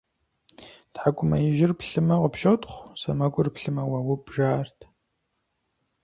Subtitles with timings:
[0.93, 4.79] ТхьэкӀумэ ижьыр плъымэ, къыпщотхъу, сэмэгур плъымэ- уауб, жаӀэрт.